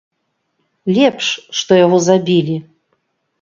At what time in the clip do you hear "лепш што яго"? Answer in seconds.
0.95-1.97